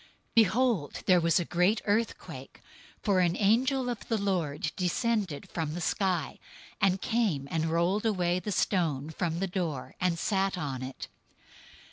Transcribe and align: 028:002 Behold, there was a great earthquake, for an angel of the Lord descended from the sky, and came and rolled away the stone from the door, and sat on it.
028:002 0.01 0.07
Behold, 0.33 1.01
there 1.05 1.19
was 1.21 1.39
a 1.39 1.45
great 1.45 1.79
earthquake, 1.85 2.63
for 3.03 3.19
an 3.19 3.37
angel 3.37 3.87
of 3.87 4.07
the 4.07 4.17
Lord 4.17 4.71
descended 4.75 5.47
from 5.51 5.75
the 5.75 5.79
sky, 5.79 6.39
and 6.81 6.99
came 7.03 7.47
and 7.51 7.65
rolled 7.67 8.07
away 8.07 8.39
the 8.39 8.51
stone 8.51 9.11
from 9.11 9.37
the 9.37 9.45
door, 9.45 9.93
and 10.01 10.17
sat 10.17 10.57
on 10.57 10.81
it. 10.81 11.07